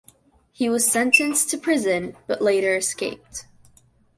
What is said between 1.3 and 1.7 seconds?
to